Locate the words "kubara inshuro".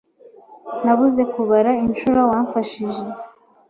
1.33-2.19